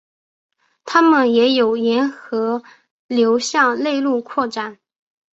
[0.83, 2.63] 它们也有沿河
[3.05, 4.79] 流向内陆扩展。